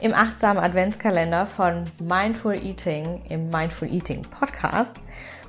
im 0.00 0.14
achtsamen 0.14 0.62
Adventskalender 0.62 1.46
von 1.46 1.84
Mindful 1.98 2.54
Eating 2.54 3.22
im 3.28 3.48
Mindful 3.48 3.90
Eating 3.90 4.22
Podcast. 4.22 4.96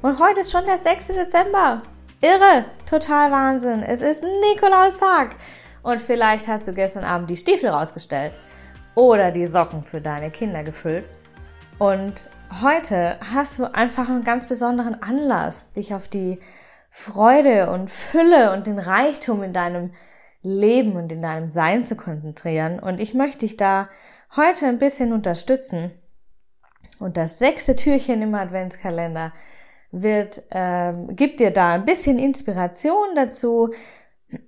Und 0.02 0.19
heute 0.19 0.39
ist 0.42 0.52
schon 0.52 0.66
der 0.66 0.78
6. 0.78 1.08
Dezember. 1.08 1.81
Irre, 2.22 2.66
total 2.89 3.31
Wahnsinn. 3.31 3.83
Es 3.83 4.02
ist 4.02 4.23
Nikolaustag. 4.23 5.36
Und 5.83 6.02
vielleicht 6.02 6.47
hast 6.47 6.67
du 6.67 6.73
gestern 6.73 7.03
Abend 7.03 7.30
die 7.30 7.38
Stiefel 7.38 7.70
rausgestellt 7.70 8.33
oder 8.95 9.31
die 9.31 9.45
Socken 9.45 9.83
für 9.83 10.02
deine 10.02 10.31
Kinder 10.31 10.64
gefüllt. 10.64 11.05
Und 11.77 12.27
heute 12.61 13.17
hast 13.33 13.59
du 13.59 13.73
einfach 13.73 14.09
einen 14.09 14.23
ganz 14.23 14.47
besonderen 14.47 15.02
Anlass, 15.02 15.72
dich 15.73 15.94
auf 15.94 16.08
die 16.08 16.39
Freude 16.89 17.70
und 17.70 17.92
Fülle 17.92 18.52
und 18.52 18.66
den 18.66 18.80
Reichtum 18.80 19.44
in 19.44 19.53
deinem 19.53 19.92
Leben 20.42 20.95
und 20.95 21.11
in 21.11 21.22
deinem 21.22 21.47
Sein 21.47 21.83
zu 21.83 21.95
konzentrieren. 21.95 22.80
Und 22.80 23.00
ich 23.00 23.14
möchte 23.14 23.39
dich 23.39 23.58
da 23.58 23.89
heute 24.35 24.67
ein 24.67 24.80
bisschen 24.80 25.13
unterstützen. 25.13 25.91
Und 26.99 27.17
das 27.17 27.39
sechste 27.39 27.75
Türchen 27.75 28.22
im 28.22 28.36
Adventskalender 28.36 29.33
wird, 29.91 30.44
ähm, 30.52 31.16
gibt 31.16 31.39
dir 31.39 31.52
da 31.52 31.73
ein 31.73 31.86
bisschen 31.86 32.19
Inspiration 32.19 33.16
dazu, 33.16 33.71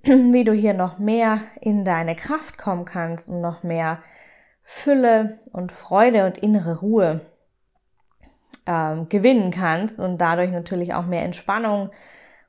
wie 0.02 0.44
du 0.44 0.52
hier 0.52 0.74
noch 0.74 0.98
mehr 0.98 1.40
in 1.60 1.84
deine 1.84 2.14
Kraft 2.14 2.58
kommen 2.58 2.84
kannst 2.84 3.28
und 3.28 3.40
noch 3.40 3.62
mehr 3.62 4.02
Fülle 4.62 5.40
und 5.50 5.72
Freude 5.72 6.26
und 6.26 6.38
innere 6.38 6.80
Ruhe 6.80 7.20
ähm, 8.66 9.08
gewinnen 9.08 9.50
kannst 9.50 9.98
und 9.98 10.18
dadurch 10.18 10.52
natürlich 10.52 10.94
auch 10.94 11.06
mehr 11.06 11.24
Entspannung 11.24 11.90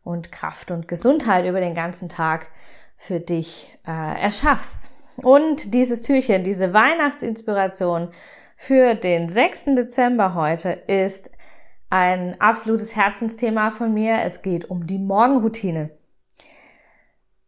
und 0.04 0.32
Kraft 0.32 0.70
und 0.70 0.88
Gesundheit 0.88 1.46
über 1.46 1.60
den 1.60 1.74
ganzen 1.74 2.10
Tag 2.10 2.50
für 2.98 3.20
dich 3.20 3.76
äh, 3.88 4.22
erschaffst. 4.22 4.93
Und 5.22 5.74
dieses 5.74 6.02
Türchen, 6.02 6.44
diese 6.44 6.74
Weihnachtsinspiration 6.74 8.10
für 8.58 8.96
den 8.96 9.30
6. 9.30 9.66
Dezember 9.76 10.34
heute 10.34 10.70
ist 10.70 11.30
ein 11.90 12.40
absolutes 12.42 12.96
Herzensthema 12.96 13.70
von 13.70 13.94
mir. 13.94 14.24
Es 14.24 14.42
geht 14.42 14.70
um 14.70 14.88
die 14.88 14.98
Morgenroutine. 14.98 15.92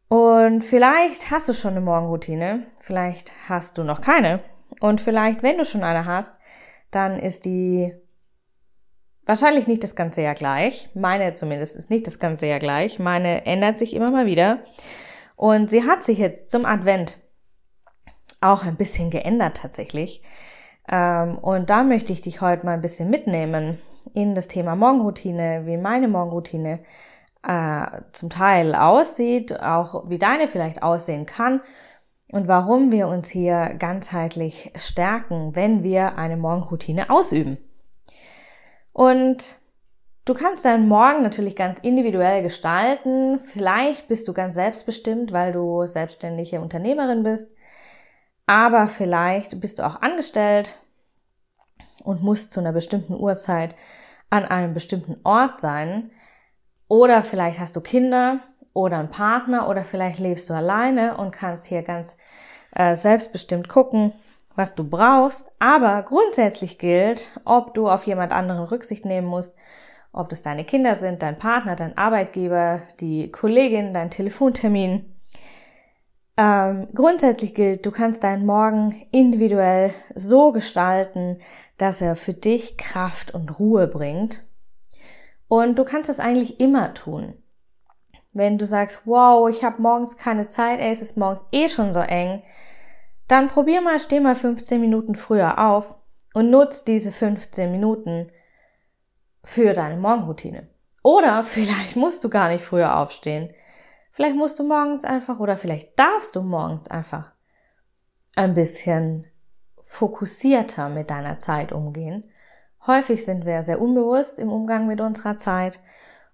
Und 0.08 0.64
vielleicht 0.64 1.32
hast 1.32 1.50
du 1.50 1.54
schon 1.54 1.72
eine 1.72 1.82
Morgenroutine, 1.82 2.68
vielleicht 2.80 3.34
hast 3.50 3.78
du 3.78 3.84
noch 3.84 4.02
keine. 4.02 4.40
Und 4.80 5.02
vielleicht, 5.02 5.42
wenn 5.42 5.58
du 5.58 5.66
schon 5.66 5.84
eine 5.84 6.06
hast, 6.06 6.40
dann 6.92 7.20
ist 7.20 7.46
die 7.46 7.94
wahrscheinlich 9.26 9.66
nicht 9.66 9.84
das 9.84 9.96
ganze 9.96 10.22
Jahr 10.22 10.36
gleich. 10.36 10.90
Meine 10.94 11.34
zumindest 11.34 11.76
ist 11.76 11.90
nicht 11.90 12.06
das 12.06 12.20
ganze 12.20 12.46
Jahr 12.46 12.60
gleich. 12.60 13.00
Meine 13.00 13.46
ändert 13.48 13.80
sich 13.80 13.94
immer 13.94 14.12
mal 14.12 14.28
wieder. 14.28 14.60
Und 15.36 15.70
sie 15.70 15.84
hat 15.84 16.04
sich 16.04 16.20
jetzt 16.20 16.52
zum 16.52 16.66
Advent 16.66 17.18
auch 18.42 18.64
ein 18.66 18.76
bisschen 18.76 19.10
geändert 19.10 19.58
tatsächlich. 19.58 20.22
Ähm, 20.90 21.38
und 21.38 21.70
da 21.70 21.84
möchte 21.84 22.14
ich 22.14 22.22
dich 22.22 22.42
heute 22.42 22.66
mal 22.66 22.74
ein 22.74 22.82
bisschen 22.82 23.10
mitnehmen 23.10 23.80
in 24.14 24.36
das 24.36 24.48
Thema 24.48 24.76
Morgenroutine, 24.76 25.64
wie 25.66 25.78
meine 25.78 26.08
Morgenroutine 26.08 26.80
äh, 27.48 28.02
zum 28.12 28.30
Teil 28.30 28.76
aussieht, 28.76 29.60
auch 29.60 30.10
wie 30.10 30.20
deine 30.20 30.48
vielleicht 30.48 30.84
aussehen 30.84 31.26
kann 31.26 31.62
und 32.32 32.48
warum 32.48 32.92
wir 32.92 33.08
uns 33.08 33.30
hier 33.30 33.76
ganzheitlich 33.80 34.72
stärken, 34.76 35.56
wenn 35.56 35.84
wir 35.84 36.18
eine 36.18 36.38
Morgenroutine 36.38 37.10
ausüben. 37.10 37.58
Und 38.94 39.60
Du 40.28 40.34
kannst 40.34 40.66
deinen 40.66 40.88
Morgen 40.88 41.22
natürlich 41.22 41.56
ganz 41.56 41.80
individuell 41.82 42.42
gestalten. 42.42 43.38
Vielleicht 43.38 44.08
bist 44.08 44.28
du 44.28 44.34
ganz 44.34 44.56
selbstbestimmt, 44.56 45.32
weil 45.32 45.54
du 45.54 45.86
selbstständige 45.86 46.62
Unternehmerin 46.62 47.22
bist. 47.22 47.55
Aber 48.48 48.88
vielleicht 48.88 49.60
bist 49.60 49.80
du 49.80 49.86
auch 49.86 50.02
angestellt 50.02 50.78
und 52.04 52.22
musst 52.22 52.52
zu 52.52 52.60
einer 52.60 52.74
bestimmten 52.74 53.16
Uhrzeit 53.16 53.76
an 54.30 54.46
einem 54.46 54.74
bestimmten 54.74 55.18
Ort 55.24 55.60
sein. 55.60 56.12
Oder 56.88 57.24
vielleicht 57.24 57.60
hast 57.60 57.76
du 57.76 57.82
Kinder 57.82 58.42
oder 58.74 59.00
einen 59.00 59.10
Partner 59.10 59.68
oder 59.68 59.84
vielleicht 59.84 60.20
lebst 60.20 60.50
du 60.50 60.54
alleine 60.54 61.18
und 61.18 61.32
kannst 61.32 61.66
hier 61.66 61.82
ganz 61.82 62.18
äh, 62.76 62.96
selbstbestimmt 62.96 63.70
gucken, 63.70 64.14
was 64.56 64.76
du 64.76 64.84
brauchst. 64.84 65.52
Aber 65.60 66.04
grundsätzlich 66.04 66.78
gilt, 66.78 67.32
ob 67.46 67.74
du 67.74 67.90
auf 67.90 68.06
jemand 68.06 68.32
anderen 68.32 68.66
Rücksicht 68.66 69.06
nehmen 69.06 69.28
musst 69.28 69.56
ob 70.16 70.30
das 70.30 70.42
deine 70.42 70.64
Kinder 70.64 70.96
sind, 70.96 71.22
dein 71.22 71.36
Partner, 71.36 71.76
dein 71.76 71.98
Arbeitgeber, 71.98 72.82
die 73.02 73.32
Kollegin, 73.32 73.94
dein 73.94 74.10
Telefontermin. 74.10 75.14
Ähm, 76.38 76.88
grundsätzlich 76.94 77.56
gilt, 77.56 77.86
du 77.86 77.92
kannst 77.92 78.24
deinen 78.24 78.46
Morgen 78.46 79.08
individuell 79.12 79.94
so 80.16 80.52
gestalten, 80.52 81.40
dass 81.78 82.02
er 82.02 82.16
für 82.16 82.34
dich 82.34 82.78
Kraft 82.78 83.34
und 83.34 83.58
Ruhe 83.58 83.88
bringt. 83.88 84.44
Und 85.48 85.78
du 85.78 85.86
kannst 85.86 86.10
das 86.10 86.20
eigentlich 86.20 86.60
immer 86.60 86.94
tun. 86.94 87.36
Wenn 88.34 88.58
du 88.58 88.66
sagst, 88.66 89.02
wow, 89.06 89.50
ich 89.50 89.64
habe 89.64 89.82
morgens 89.82 90.18
keine 90.18 90.50
Zeit, 90.50 90.82
ey, 90.82 90.92
es 90.92 91.02
ist 91.02 91.16
morgens 91.16 91.46
eh 91.54 91.70
schon 91.70 91.94
so 91.94 92.02
eng, 92.02 92.44
dann 93.30 93.48
probier 93.48 93.82
mal, 93.82 94.00
steh 94.00 94.20
mal 94.20 94.36
15 94.36 94.82
Minuten 94.82 95.16
früher 95.16 95.58
auf 95.58 95.96
und 96.34 96.50
nutz 96.50 96.84
diese 96.84 97.14
15 97.14 97.72
Minuten 97.72 98.30
für 99.44 99.74
deine 99.74 99.96
Morgenroutine. 99.96 100.68
Oder 101.02 101.44
vielleicht 101.44 101.96
musst 101.96 102.26
du 102.26 102.30
gar 102.30 102.50
nicht 102.50 102.64
früher 102.64 102.98
aufstehen. 102.98 103.54
Vielleicht 104.16 104.38
musst 104.38 104.60
du 104.60 104.64
morgens 104.64 105.04
einfach 105.04 105.40
oder 105.40 105.58
vielleicht 105.58 106.00
darfst 106.00 106.38
du 106.38 106.42
morgens 106.42 106.88
einfach 106.88 107.34
ein 108.38 108.54
bisschen 108.54 109.28
fokussierter 109.84 110.88
mit 110.88 111.10
deiner 111.10 111.40
Zeit 111.40 111.74
umgehen. 111.74 112.24
Häufig 112.88 113.26
sind 113.26 113.46
wir 113.46 113.62
sehr 113.62 113.82
unbewusst 113.82 114.40
im 114.40 114.50
Umgang 114.54 114.88
mit 114.88 115.02
unserer 115.02 115.38
Zeit 115.38 115.82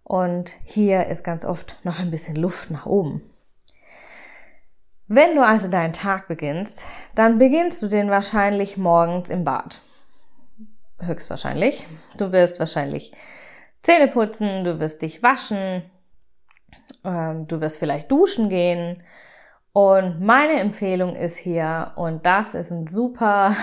und 0.04 0.54
hier 0.64 1.08
ist 1.08 1.24
ganz 1.24 1.44
oft 1.44 1.76
noch 1.84 1.98
ein 1.98 2.12
bisschen 2.12 2.36
Luft 2.36 2.70
nach 2.70 2.86
oben. 2.86 3.24
Wenn 5.08 5.34
du 5.34 5.44
also 5.44 5.68
deinen 5.68 5.94
Tag 5.94 6.28
beginnst, 6.28 6.84
dann 7.16 7.40
beginnst 7.40 7.82
du 7.82 7.88
den 7.88 8.12
wahrscheinlich 8.12 8.78
morgens 8.78 9.32
im 9.32 9.44
Bad 9.44 9.82
höchstwahrscheinlich. 11.00 11.88
Du 12.16 12.32
wirst 12.32 12.60
wahrscheinlich 12.60 13.12
Zähne 13.82 14.08
putzen, 14.08 14.66
du 14.66 14.80
wirst 14.80 15.02
dich 15.02 15.24
waschen, 15.24 15.82
ähm, 17.04 17.48
du 17.48 17.62
wirst 17.62 17.80
vielleicht 17.80 18.12
duschen 18.12 18.50
gehen. 18.50 19.04
Und 19.74 20.20
meine 20.20 20.60
Empfehlung 20.60 21.16
ist 21.16 21.38
hier, 21.38 21.94
und 21.96 22.26
das 22.26 22.56
ist 22.56 22.72
ein 22.72 22.88
super 22.88 23.56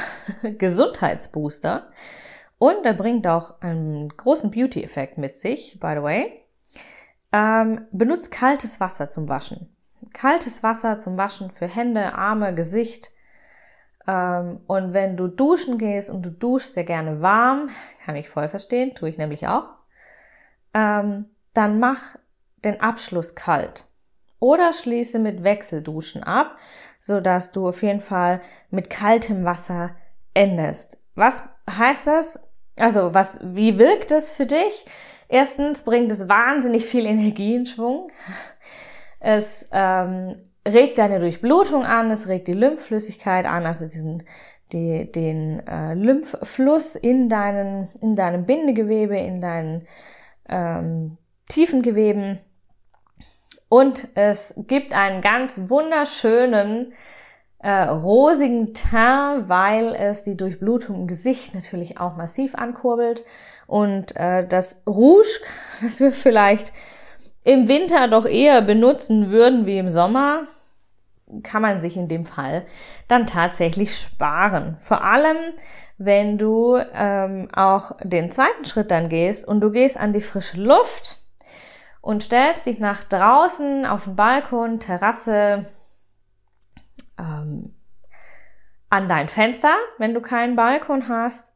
Gesundheitsbooster, 0.42 1.88
und 2.58 2.84
er 2.84 2.94
bringt 2.94 3.26
auch 3.26 3.60
einen 3.60 4.08
großen 4.08 4.50
Beauty-Effekt 4.50 5.16
mit 5.16 5.36
sich, 5.36 5.78
by 5.78 5.94
the 5.96 6.02
way. 6.02 6.44
Ähm, 7.32 7.86
benutzt 7.92 8.30
kaltes 8.32 8.80
Wasser 8.80 9.10
zum 9.10 9.28
Waschen. 9.28 9.68
Kaltes 10.12 10.62
Wasser 10.62 10.98
zum 10.98 11.16
Waschen 11.16 11.50
für 11.50 11.68
Hände, 11.68 12.14
Arme, 12.14 12.54
Gesicht, 12.54 13.12
ähm, 14.08 14.60
und 14.66 14.94
wenn 14.94 15.16
du 15.18 15.28
duschen 15.28 15.76
gehst 15.76 16.08
und 16.08 16.24
du 16.24 16.30
duschst 16.30 16.74
sehr 16.74 16.84
gerne 16.84 17.20
warm, 17.20 17.68
kann 18.04 18.16
ich 18.16 18.28
voll 18.28 18.48
verstehen, 18.48 18.94
tue 18.94 19.10
ich 19.10 19.18
nämlich 19.18 19.46
auch, 19.46 19.68
ähm, 20.72 21.26
dann 21.52 21.78
mach 21.78 22.16
den 22.64 22.80
Abschluss 22.80 23.34
kalt. 23.34 23.84
Oder 24.40 24.72
schließe 24.72 25.18
mit 25.18 25.42
Wechselduschen 25.42 26.22
ab, 26.22 26.56
so 27.00 27.20
dass 27.20 27.50
du 27.50 27.68
auf 27.68 27.82
jeden 27.82 28.00
Fall 28.00 28.40
mit 28.70 28.90
kaltem 28.90 29.44
Wasser 29.44 29.96
endest. 30.34 30.98
Was 31.14 31.42
heißt 31.68 32.06
das? 32.06 32.40
Also, 32.78 33.12
was, 33.14 33.40
wie 33.42 33.78
wirkt 33.78 34.12
es 34.12 34.30
für 34.30 34.46
dich? 34.46 34.86
Erstens 35.28 35.82
bringt 35.82 36.10
es 36.10 36.28
wahnsinnig 36.28 36.86
viel 36.86 37.04
Energie 37.04 37.56
in 37.56 37.66
Schwung. 37.66 38.10
Es 39.20 39.66
ähm, 39.72 40.36
regt 40.66 40.98
deine 40.98 41.18
Durchblutung 41.18 41.84
an, 41.84 42.10
es 42.10 42.28
regt 42.28 42.48
die 42.48 42.52
Lymphflüssigkeit 42.52 43.46
an, 43.46 43.66
also 43.66 43.86
diesen, 43.86 44.22
die, 44.72 45.10
den 45.10 45.66
äh, 45.66 45.94
Lymphfluss 45.94 46.94
in, 46.94 47.28
deinen, 47.28 47.88
in 48.00 48.14
deinem 48.14 48.46
Bindegewebe, 48.46 49.18
in 49.18 49.40
deinen 49.40 49.86
ähm, 50.48 51.18
tiefen 51.48 51.82
Geweben. 51.82 52.38
Und 53.68 54.08
es 54.14 54.54
gibt 54.56 54.94
einen 54.94 55.20
ganz 55.20 55.60
wunderschönen 55.66 56.92
äh, 57.58 57.82
rosigen 57.82 58.72
Teint, 58.72 59.48
weil 59.48 59.94
es 59.94 60.22
die 60.22 60.36
Durchblutung 60.36 60.96
im 60.96 61.06
Gesicht 61.06 61.54
natürlich 61.54 61.98
auch 61.98 62.16
massiv 62.16 62.54
ankurbelt. 62.54 63.24
Und 63.66 64.16
äh, 64.16 64.46
das 64.46 64.80
Rouge, 64.86 65.40
was 65.82 66.00
wir 66.00 66.12
vielleicht 66.12 66.72
im 67.44 67.68
Winter 67.68 68.08
doch 68.08 68.26
eher 68.26 68.62
benutzen 68.62 69.30
würden 69.30 69.66
wie 69.66 69.78
im 69.78 69.90
Sommer, 69.90 70.46
kann 71.42 71.60
man 71.60 71.78
sich 71.78 71.96
in 71.96 72.08
dem 72.08 72.24
Fall 72.24 72.64
dann 73.06 73.26
tatsächlich 73.26 73.94
sparen. 73.94 74.76
Vor 74.80 75.04
allem, 75.04 75.36
wenn 75.98 76.38
du 76.38 76.78
ähm, 76.94 77.48
auch 77.52 77.92
den 78.02 78.30
zweiten 78.30 78.64
Schritt 78.64 78.90
dann 78.90 79.08
gehst 79.08 79.46
und 79.46 79.60
du 79.60 79.70
gehst 79.70 79.98
an 79.98 80.12
die 80.12 80.22
frische 80.22 80.58
Luft 80.60 81.18
und 82.08 82.22
stellst 82.22 82.64
dich 82.64 82.78
nach 82.78 83.04
draußen 83.04 83.84
auf 83.84 84.04
den 84.04 84.16
Balkon, 84.16 84.80
Terrasse, 84.80 85.66
ähm, 87.18 87.76
an 88.88 89.08
dein 89.10 89.28
Fenster, 89.28 89.74
wenn 89.98 90.14
du 90.14 90.22
keinen 90.22 90.56
Balkon 90.56 91.10
hast. 91.10 91.52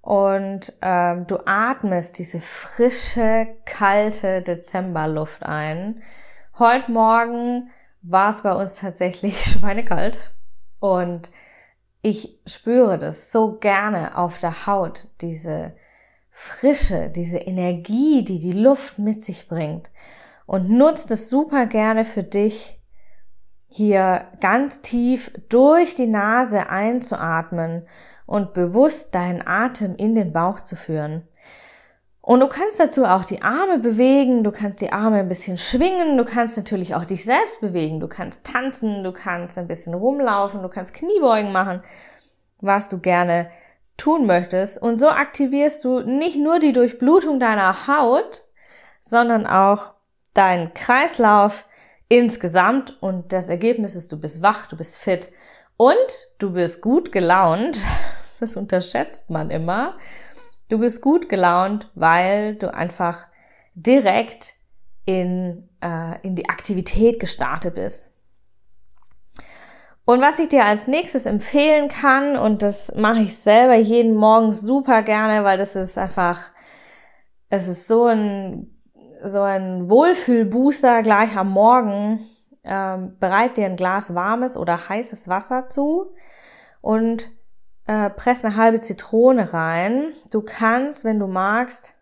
Und 0.00 0.72
ähm, 0.82 1.28
du 1.28 1.38
atmest 1.46 2.18
diese 2.18 2.40
frische, 2.40 3.46
kalte 3.64 4.42
Dezemberluft 4.42 5.44
ein. 5.44 6.02
Heute 6.58 6.90
Morgen 6.90 7.70
war 8.02 8.30
es 8.30 8.42
bei 8.42 8.54
uns 8.54 8.74
tatsächlich 8.74 9.44
schweinekalt. 9.52 10.34
Und 10.80 11.30
ich 12.00 12.40
spüre 12.44 12.98
das 12.98 13.30
so 13.30 13.56
gerne 13.56 14.18
auf 14.18 14.38
der 14.38 14.66
Haut, 14.66 15.06
diese 15.20 15.76
Frische, 16.34 17.10
diese 17.10 17.36
Energie, 17.36 18.24
die 18.24 18.40
die 18.40 18.52
Luft 18.52 18.98
mit 18.98 19.22
sich 19.22 19.48
bringt. 19.48 19.90
Und 20.46 20.70
nutzt 20.70 21.10
es 21.10 21.28
super 21.30 21.66
gerne 21.66 22.04
für 22.04 22.22
dich, 22.22 22.80
hier 23.68 24.26
ganz 24.40 24.80
tief 24.80 25.30
durch 25.48 25.94
die 25.94 26.06
Nase 26.06 26.68
einzuatmen 26.68 27.86
und 28.26 28.54
bewusst 28.54 29.14
deinen 29.14 29.46
Atem 29.46 29.94
in 29.94 30.14
den 30.14 30.32
Bauch 30.32 30.60
zu 30.60 30.74
führen. 30.74 31.28
Und 32.20 32.40
du 32.40 32.48
kannst 32.48 32.78
dazu 32.80 33.04
auch 33.04 33.24
die 33.24 33.42
Arme 33.42 33.78
bewegen, 33.78 34.44
du 34.44 34.52
kannst 34.52 34.80
die 34.80 34.92
Arme 34.92 35.18
ein 35.18 35.28
bisschen 35.28 35.58
schwingen, 35.58 36.16
du 36.16 36.24
kannst 36.24 36.56
natürlich 36.56 36.94
auch 36.94 37.04
dich 37.04 37.24
selbst 37.24 37.60
bewegen, 37.60 37.98
du 38.00 38.08
kannst 38.08 38.44
tanzen, 38.44 39.04
du 39.04 39.12
kannst 39.12 39.58
ein 39.58 39.66
bisschen 39.66 39.92
rumlaufen, 39.92 40.62
du 40.62 40.68
kannst 40.68 40.94
Kniebeugen 40.94 41.52
machen, 41.52 41.82
was 42.60 42.88
du 42.88 42.98
gerne 42.98 43.50
tun 43.96 44.26
möchtest. 44.26 44.80
Und 44.80 44.98
so 44.98 45.08
aktivierst 45.08 45.84
du 45.84 46.00
nicht 46.00 46.36
nur 46.36 46.58
die 46.58 46.72
Durchblutung 46.72 47.40
deiner 47.40 47.86
Haut, 47.86 48.42
sondern 49.02 49.46
auch 49.46 49.94
deinen 50.34 50.74
Kreislauf, 50.74 51.64
insgesamt 52.08 53.02
und 53.02 53.32
das 53.32 53.48
Ergebnis 53.48 53.96
ist, 53.96 54.12
du 54.12 54.20
bist 54.20 54.42
wach, 54.42 54.66
du 54.66 54.76
bist 54.76 54.98
fit 54.98 55.30
und 55.78 55.96
du 56.38 56.52
bist 56.52 56.80
gut 56.80 57.12
gelaunt. 57.12 57.78
Das 58.40 58.56
unterschätzt 58.56 59.30
man 59.30 59.50
immer. 59.50 59.96
Du 60.68 60.78
bist 60.78 61.00
gut 61.00 61.28
gelaunt, 61.28 61.92
weil 61.94 62.56
du 62.56 62.74
einfach 62.74 63.28
direkt 63.76 64.54
in, 65.04 65.68
äh, 65.80 66.20
in 66.22 66.34
die 66.34 66.48
Aktivität 66.48 67.20
gestartet 67.20 67.76
bist. 67.76 68.11
Und 70.04 70.20
was 70.20 70.38
ich 70.38 70.48
dir 70.48 70.64
als 70.64 70.86
nächstes 70.86 71.26
empfehlen 71.26 71.88
kann, 71.88 72.36
und 72.36 72.62
das 72.62 72.92
mache 72.96 73.20
ich 73.20 73.36
selber 73.36 73.76
jeden 73.76 74.14
Morgen 74.16 74.52
super 74.52 75.02
gerne, 75.02 75.44
weil 75.44 75.58
das 75.58 75.76
ist 75.76 75.96
einfach, 75.96 76.40
es 77.48 77.68
ist 77.68 77.86
so 77.86 78.06
ein 78.06 78.72
so 79.24 79.40
ein 79.40 79.88
Wohlfühlbooster 79.88 81.02
gleich 81.02 81.36
am 81.36 81.50
Morgen. 81.50 82.20
Ähm, 82.64 83.16
bereit 83.18 83.56
dir 83.56 83.66
ein 83.66 83.76
Glas 83.76 84.14
warmes 84.14 84.56
oder 84.56 84.88
heißes 84.88 85.26
Wasser 85.26 85.68
zu 85.68 86.14
und 86.80 87.28
äh, 87.86 88.08
press 88.08 88.44
eine 88.44 88.56
halbe 88.56 88.80
Zitrone 88.80 89.52
rein. 89.52 90.12
Du 90.30 90.42
kannst, 90.42 91.04
wenn 91.04 91.18
du 91.18 91.26
magst, 91.26 91.94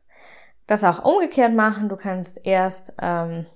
das 0.67 0.85
auch 0.85 1.02
umgekehrt 1.02 1.55
machen. 1.55 1.88
Du 1.88 1.97
kannst 1.97 2.44
erst, 2.44 2.93
ähm, 3.00 3.47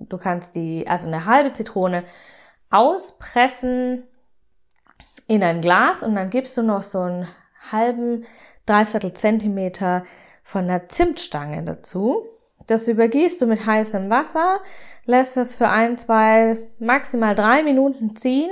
du 0.00 0.16
kannst 0.16 0.54
die, 0.54 0.86
also 0.88 1.08
eine 1.08 1.26
halbe 1.26 1.52
Zitrone 1.52 2.04
auspressen 2.70 4.04
in 5.26 5.42
ein 5.42 5.60
Glas 5.60 6.02
und 6.02 6.14
dann 6.14 6.30
gibst 6.30 6.56
du 6.56 6.62
noch 6.62 6.82
so 6.82 7.00
einen 7.00 7.28
halben, 7.70 8.24
dreiviertel 8.66 9.12
Zentimeter 9.12 10.04
von 10.42 10.66
der 10.66 10.88
Zimtstange 10.88 11.62
dazu. 11.64 12.24
Das 12.66 12.88
übergießt 12.88 13.40
du 13.40 13.46
mit 13.46 13.64
heißem 13.64 14.10
Wasser, 14.10 14.60
lässt 15.04 15.36
es 15.36 15.54
für 15.54 15.68
ein, 15.68 15.96
zwei, 15.96 16.58
maximal 16.78 17.34
drei 17.34 17.62
Minuten 17.62 18.16
ziehen, 18.16 18.50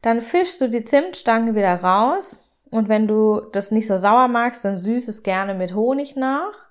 dann 0.00 0.20
fischst 0.20 0.60
du 0.60 0.68
die 0.68 0.84
Zimtstange 0.84 1.54
wieder 1.54 1.74
raus 1.82 2.38
und 2.70 2.88
wenn 2.88 3.06
du 3.06 3.40
das 3.52 3.70
nicht 3.70 3.86
so 3.86 3.96
sauer 3.98 4.28
magst, 4.28 4.64
dann 4.64 4.76
süß 4.76 5.08
es 5.08 5.22
gerne 5.22 5.54
mit 5.54 5.74
Honig 5.74 6.16
nach 6.16 6.70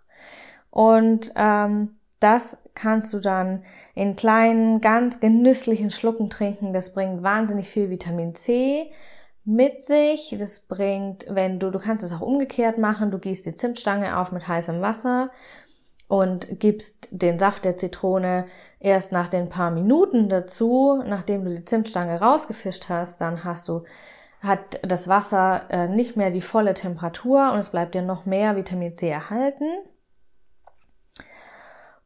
und 0.71 1.31
ähm, 1.35 1.99
das 2.21 2.57
kannst 2.73 3.13
du 3.13 3.19
dann 3.19 3.63
in 3.95 4.15
kleinen, 4.15 4.79
ganz 4.79 5.19
genüsslichen 5.19 5.91
Schlucken 5.91 6.29
trinken. 6.29 6.71
Das 6.71 6.93
bringt 6.93 7.23
wahnsinnig 7.23 7.69
viel 7.69 7.89
Vitamin 7.89 8.35
C 8.35 8.91
mit 9.43 9.81
sich. 9.81 10.35
Das 10.39 10.61
bringt, 10.61 11.25
wenn 11.27 11.59
du, 11.59 11.71
du 11.71 11.79
kannst 11.79 12.03
es 12.03 12.13
auch 12.13 12.21
umgekehrt 12.21 12.77
machen, 12.77 13.11
du 13.11 13.17
gießt 13.17 13.45
die 13.45 13.55
Zimtstange 13.55 14.17
auf 14.17 14.31
mit 14.31 14.47
heißem 14.47 14.81
Wasser 14.81 15.31
und 16.07 16.59
gibst 16.59 17.07
den 17.09 17.39
Saft 17.39 17.65
der 17.65 17.77
Zitrone 17.77 18.45
erst 18.79 19.11
nach 19.11 19.27
den 19.27 19.49
paar 19.49 19.71
Minuten 19.71 20.29
dazu, 20.29 21.01
nachdem 21.05 21.45
du 21.45 21.55
die 21.55 21.65
Zimtstange 21.65 22.19
rausgefischt 22.19 22.89
hast, 22.89 23.19
dann 23.21 23.43
hast 23.43 23.67
du 23.67 23.83
hat 24.41 24.79
das 24.81 25.07
Wasser 25.07 25.65
äh, 25.69 25.87
nicht 25.87 26.17
mehr 26.17 26.31
die 26.31 26.41
volle 26.41 26.73
Temperatur 26.73 27.51
und 27.51 27.59
es 27.59 27.69
bleibt 27.69 27.93
dir 27.93 28.01
noch 28.01 28.25
mehr 28.25 28.55
Vitamin 28.55 28.95
C 28.95 29.07
erhalten. 29.07 29.65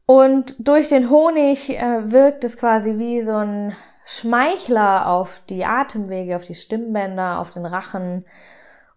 Und 0.06 0.56
durch 0.60 0.90
den 0.90 1.10
Honig 1.10 1.70
äh, 1.72 2.12
wirkt 2.12 2.44
es 2.44 2.58
quasi 2.58 2.98
wie 2.98 3.22
so 3.22 3.36
ein 3.36 3.76
Schmeichler 4.06 5.08
auf 5.08 5.42
die 5.50 5.66
Atemwege, 5.66 6.36
auf 6.36 6.44
die 6.44 6.54
Stimmbänder, 6.54 7.40
auf 7.40 7.50
den 7.50 7.66
Rachen 7.66 8.26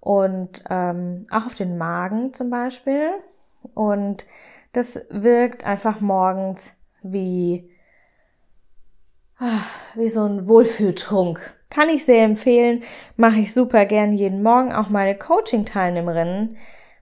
und 0.01 0.63
ähm, 0.69 1.27
auch 1.31 1.47
auf 1.47 1.55
den 1.55 1.79
Magen 1.79 2.35
zum 2.35 2.51
Beispiel. 2.51 3.11
Und 3.75 4.27
das 4.75 5.01
wirkt 5.09 5.65
einfach 5.65 6.01
morgens 6.01 6.73
wie, 7.03 7.71
ah, 9.39 9.63
wie 9.95 10.09
so 10.09 10.25
ein 10.25 10.47
Wohlfühltrunk. 10.47 11.55
Kann 11.71 11.89
ich 11.89 12.05
sehr 12.05 12.25
empfehlen, 12.25 12.83
mache 13.17 13.41
ich 13.41 13.55
super 13.55 13.87
gern 13.87 14.13
jeden 14.13 14.43
Morgen. 14.43 14.73
Auch 14.73 14.91
meine 14.91 15.17
Coaching-Teilnehmerinnen 15.17 16.59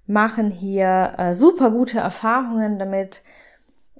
machen 0.07 0.51
hier 0.51 1.15
äh, 1.19 1.35
super 1.35 1.71
gute 1.71 1.99
Erfahrungen 1.99 2.79
damit. 2.79 3.23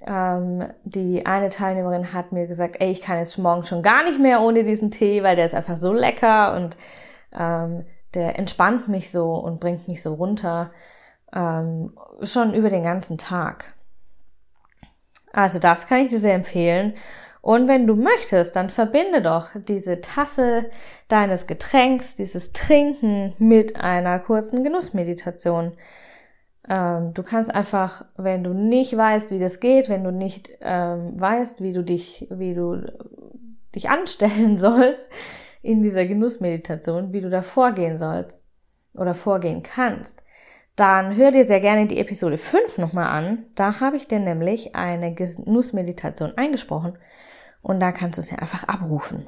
Ähm, 0.03 0.65
die 0.85 1.25
eine 1.25 1.49
Teilnehmerin 1.49 2.13
hat 2.13 2.33
mir 2.33 2.47
gesagt, 2.47 2.77
ey, 2.81 2.91
ich 2.91 3.01
kann 3.01 3.19
jetzt 3.19 3.39
morgen 3.39 3.65
schon 3.65 3.83
gar 3.83 4.05
nicht 4.05 4.21
mehr 4.21 4.41
ohne 4.41 4.63
diesen 4.63 4.91
Tee, 4.91 5.23
weil 5.23 5.37
der 5.37 5.47
ist 5.47 5.55
einfach 5.55 5.77
so 5.77 5.93
lecker 5.93 6.55
und 6.55 6.77
ähm, 7.33 7.87
der 8.15 8.39
entspannt 8.39 8.89
mich 8.89 9.11
so 9.11 9.35
und 9.35 9.61
bringt 9.61 9.89
mich 9.89 10.03
so 10.03 10.15
runter 10.15 10.71
ähm, 11.35 11.97
schon 12.23 12.55
über 12.55 12.71
den 12.71 12.83
ganzen 12.83 13.19
Tag. 13.19 13.75
Also 15.33 15.59
das 15.59 15.87
kann 15.87 15.99
ich 16.01 16.11
dir 16.11 16.19
sehr 16.19 16.35
empfehlen. 16.35 16.95
Und 17.43 17.69
wenn 17.69 17.87
du 17.87 17.95
möchtest, 17.95 18.57
dann 18.57 18.71
verbinde 18.71 19.23
doch 19.23 19.51
diese 19.55 20.01
Tasse 20.01 20.71
deines 21.09 21.47
Getränks, 21.47 22.15
dieses 22.15 22.53
Trinken 22.53 23.35
mit 23.39 23.79
einer 23.79 24.19
kurzen 24.19 24.65
Genussmeditation. 24.65 25.73
Ähm, 26.69 27.15
du 27.15 27.23
kannst 27.23 27.55
einfach, 27.55 28.05
wenn 28.17 28.43
du 28.43 28.53
nicht 28.53 28.97
weißt, 28.97 29.31
wie 29.31 29.39
das 29.39 29.61
geht, 29.61 29.89
wenn 29.89 30.05
du 30.05 30.11
nicht 30.11 30.51
ähm, 30.61 31.21
weißt, 31.21 31.61
wie 31.63 31.73
du 31.73 31.85
dich, 31.85 32.27
wie 32.31 32.55
du 32.55 32.83
dich 33.75 33.89
anstellen 33.89 34.57
sollst 34.57 35.09
in 35.63 35.83
dieser 35.83 36.07
Genussmeditation, 36.07 37.13
wie 37.13 37.21
du 37.21 37.31
da 37.31 37.43
vorgehen 37.43 37.97
sollst 37.97 38.41
oder 38.95 39.15
vorgehen 39.15 39.63
kannst, 39.63 40.23
dann 40.77 41.17
hör 41.17 41.31
dir 41.31 41.45
sehr 41.45 41.61
gerne 41.61 41.87
die 41.87 41.99
Episode 41.99 42.39
5 42.39 42.79
nochmal 42.79 43.07
an. 43.07 43.45
Da 43.55 43.81
habe 43.81 43.97
ich 43.97 44.09
dir 44.09 44.21
nämlich 44.21 44.75
eine 44.75 45.15
Genussmeditation 45.15 46.37
eingesprochen 46.37 46.99
und 47.63 47.81
da 47.81 47.93
kannst 47.93 48.19
du 48.19 48.21
es 48.21 48.31
ja 48.31 48.39
einfach 48.39 48.65
abrufen. 48.65 49.27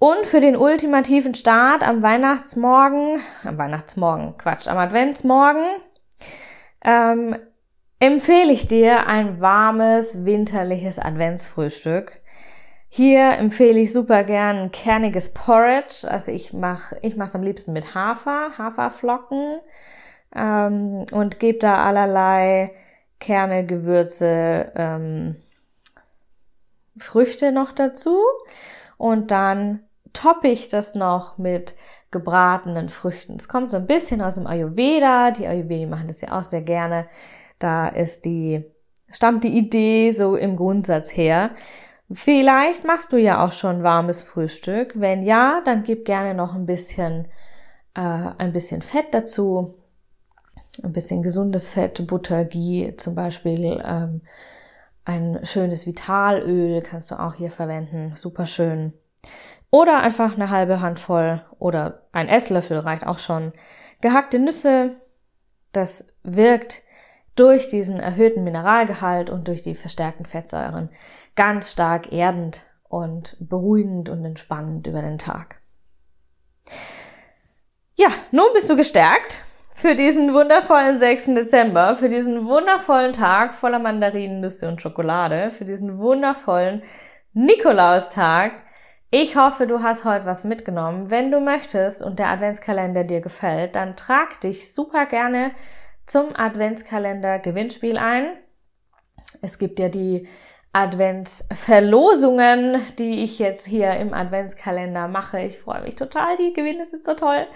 Und 0.00 0.26
für 0.26 0.40
den 0.40 0.56
ultimativen 0.56 1.34
Start 1.34 1.86
am 1.86 2.00
Weihnachtsmorgen, 2.00 3.20
am 3.44 3.58
Weihnachtsmorgen, 3.58 4.38
Quatsch, 4.38 4.66
am 4.66 4.78
Adventsmorgen, 4.78 5.62
ähm, 6.82 7.36
empfehle 7.98 8.50
ich 8.50 8.66
dir 8.66 9.06
ein 9.06 9.42
warmes, 9.42 10.24
winterliches 10.24 10.98
Adventsfrühstück. 10.98 12.18
Hier 12.88 13.32
empfehle 13.32 13.78
ich 13.78 13.92
super 13.92 14.24
gern 14.24 14.56
ein 14.56 14.72
kerniges 14.72 15.34
Porridge. 15.34 16.10
Also 16.10 16.32
ich 16.32 16.54
mache 16.54 16.98
ich 17.02 17.16
mache 17.16 17.28
es 17.28 17.34
am 17.34 17.42
liebsten 17.42 17.74
mit 17.74 17.94
Hafer, 17.94 18.56
Haferflocken 18.56 19.60
ähm, 20.34 21.04
und 21.12 21.38
gebe 21.38 21.58
da 21.58 21.84
allerlei 21.84 22.72
Kerne, 23.18 23.66
Gewürze, 23.66 24.72
ähm, 24.76 25.36
Früchte 26.96 27.52
noch 27.52 27.72
dazu. 27.72 28.16
Und 28.96 29.30
dann 29.30 29.80
toppe 30.12 30.48
ich 30.48 30.68
das 30.68 30.94
noch 30.94 31.38
mit 31.38 31.74
gebratenen 32.10 32.88
Früchten. 32.88 33.36
Es 33.36 33.48
kommt 33.48 33.70
so 33.70 33.76
ein 33.76 33.86
bisschen 33.86 34.20
aus 34.20 34.34
dem 34.34 34.46
Ayurveda. 34.46 35.30
Die 35.30 35.46
Ayurvedi 35.46 35.86
machen 35.86 36.08
das 36.08 36.20
ja 36.20 36.38
auch 36.38 36.42
sehr 36.42 36.62
gerne. 36.62 37.06
Da 37.58 37.88
ist 37.88 38.24
die, 38.24 38.64
stammt 39.10 39.44
die 39.44 39.56
Idee 39.56 40.10
so 40.10 40.36
im 40.36 40.56
Grundsatz 40.56 41.16
her. 41.16 41.50
Vielleicht 42.12 42.84
machst 42.84 43.12
du 43.12 43.16
ja 43.16 43.44
auch 43.44 43.52
schon 43.52 43.84
warmes 43.84 44.24
Frühstück. 44.24 44.98
Wenn 44.98 45.22
ja, 45.22 45.60
dann 45.64 45.84
gib 45.84 46.04
gerne 46.04 46.34
noch 46.34 46.54
ein 46.54 46.66
bisschen, 46.66 47.26
äh, 47.94 48.00
ein 48.00 48.52
bisschen 48.52 48.82
Fett 48.82 49.12
dazu. 49.12 49.74
Ein 50.82 50.92
bisschen 50.92 51.22
gesundes 51.22 51.68
Fett, 51.68 52.04
Butter, 52.06 52.44
Ghee 52.44 52.94
zum 52.96 53.14
Beispiel. 53.14 53.80
Ähm, 53.84 54.22
ein 55.04 55.40
schönes 55.44 55.86
Vitalöl 55.86 56.82
kannst 56.82 57.10
du 57.10 57.20
auch 57.20 57.34
hier 57.34 57.50
verwenden. 57.50 58.12
Super 58.16 58.46
schön. 58.46 58.92
Oder 59.70 60.00
einfach 60.00 60.34
eine 60.34 60.50
halbe 60.50 60.80
Handvoll 60.80 61.44
oder 61.58 62.06
ein 62.12 62.28
Esslöffel 62.28 62.78
reicht 62.78 63.06
auch 63.06 63.18
schon. 63.18 63.52
Gehackte 64.00 64.38
Nüsse. 64.38 64.96
Das 65.72 66.04
wirkt 66.22 66.82
durch 67.36 67.68
diesen 67.68 68.00
erhöhten 68.00 68.42
Mineralgehalt 68.42 69.30
und 69.30 69.46
durch 69.46 69.62
die 69.62 69.76
verstärkten 69.76 70.26
Fettsäuren 70.26 70.90
ganz 71.36 71.70
stark 71.72 72.12
erdend 72.12 72.64
und 72.88 73.36
beruhigend 73.40 74.08
und 74.08 74.24
entspannend 74.24 74.86
über 74.86 75.00
den 75.00 75.18
Tag. 75.18 75.60
Ja, 77.94 78.08
nun 78.32 78.46
bist 78.52 78.68
du 78.68 78.76
gestärkt 78.76 79.42
für 79.80 79.94
diesen 79.94 80.34
wundervollen 80.34 80.98
6. 80.98 81.26
Dezember, 81.26 81.94
für 81.94 82.08
diesen 82.08 82.46
wundervollen 82.46 83.12
Tag 83.12 83.54
voller 83.54 83.78
Mandarinen, 83.78 84.40
Nüsse 84.40 84.68
und 84.68 84.82
Schokolade, 84.82 85.50
für 85.50 85.64
diesen 85.64 85.98
wundervollen 85.98 86.82
Nikolaustag. 87.32 88.52
Ich 89.12 89.34
hoffe, 89.34 89.66
du 89.66 89.82
hast 89.82 90.04
heute 90.04 90.24
was 90.24 90.44
mitgenommen. 90.44 91.10
Wenn 91.10 91.32
du 91.32 91.40
möchtest 91.40 92.00
und 92.00 92.20
der 92.20 92.28
Adventskalender 92.28 93.02
dir 93.02 93.20
gefällt, 93.20 93.74
dann 93.74 93.96
trag 93.96 94.40
dich 94.40 94.72
super 94.72 95.06
gerne 95.06 95.50
zum 96.06 96.36
Adventskalender 96.36 97.40
Gewinnspiel 97.40 97.98
ein. 97.98 98.36
Es 99.42 99.58
gibt 99.58 99.80
ja 99.80 99.88
die 99.88 100.28
Adventsverlosungen, 100.72 102.82
die 102.98 103.24
ich 103.24 103.40
jetzt 103.40 103.66
hier 103.66 103.94
im 103.94 104.14
Adventskalender 104.14 105.08
mache. 105.08 105.40
Ich 105.40 105.58
freue 105.58 105.82
mich 105.82 105.96
total. 105.96 106.36
Die 106.36 106.52
Gewinne 106.52 106.84
sind 106.84 107.04
so 107.04 107.14
toll. 107.14 107.48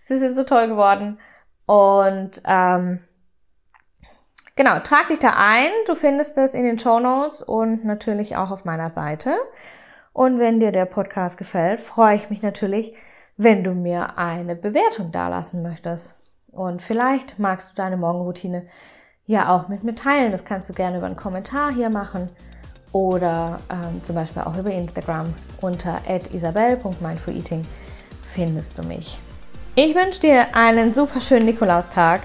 Sie 0.00 0.16
sind 0.16 0.34
so 0.34 0.42
toll 0.42 0.66
geworden. 0.66 1.20
Und 1.64 2.42
ähm, 2.44 2.98
genau, 4.56 4.80
trag 4.80 5.06
dich 5.06 5.20
da 5.20 5.34
ein. 5.36 5.70
Du 5.86 5.94
findest 5.94 6.36
es 6.38 6.54
in 6.54 6.64
den 6.64 6.80
Show 6.80 6.98
Notes 6.98 7.40
und 7.40 7.84
natürlich 7.84 8.34
auch 8.34 8.50
auf 8.50 8.64
meiner 8.64 8.90
Seite. 8.90 9.36
Und 10.12 10.38
wenn 10.38 10.60
dir 10.60 10.72
der 10.72 10.86
Podcast 10.86 11.38
gefällt, 11.38 11.80
freue 11.80 12.16
ich 12.16 12.30
mich 12.30 12.42
natürlich, 12.42 12.94
wenn 13.36 13.62
du 13.62 13.72
mir 13.72 14.18
eine 14.18 14.56
Bewertung 14.56 15.12
dalassen 15.12 15.62
möchtest. 15.62 16.14
Und 16.50 16.82
vielleicht 16.82 17.38
magst 17.38 17.70
du 17.70 17.74
deine 17.76 17.96
Morgenroutine 17.96 18.62
ja 19.26 19.54
auch 19.54 19.68
mit 19.68 19.84
mir 19.84 19.94
teilen. 19.94 20.32
Das 20.32 20.44
kannst 20.44 20.68
du 20.68 20.74
gerne 20.74 20.98
über 20.98 21.06
einen 21.06 21.16
Kommentar 21.16 21.70
hier 21.70 21.90
machen 21.90 22.30
oder 22.92 23.60
ähm, 23.70 24.02
zum 24.02 24.14
Beispiel 24.14 24.42
auch 24.42 24.56
über 24.56 24.70
Instagram 24.70 25.34
unter 25.60 26.00
isabel.mindfuleating 26.32 27.64
findest 28.24 28.78
du 28.78 28.82
mich. 28.82 29.20
Ich 29.74 29.94
wünsche 29.94 30.20
dir 30.20 30.56
einen 30.56 30.94
super 30.94 31.20
schönen 31.20 31.46
Nikolaustag. 31.46 32.22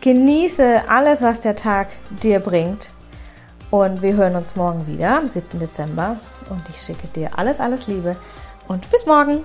Genieße 0.00 0.82
alles, 0.88 1.22
was 1.22 1.40
der 1.40 1.56
Tag 1.56 1.88
dir 2.22 2.38
bringt. 2.38 2.90
Und 3.70 4.02
wir 4.02 4.14
hören 4.14 4.36
uns 4.36 4.54
morgen 4.54 4.86
wieder 4.86 5.16
am 5.16 5.26
7. 5.26 5.58
Dezember. 5.58 6.18
Und 6.50 6.62
ich 6.68 6.80
schicke 6.80 7.06
dir 7.08 7.38
alles, 7.38 7.60
alles 7.60 7.86
Liebe. 7.86 8.16
Und 8.68 8.90
bis 8.90 9.06
morgen. 9.06 9.42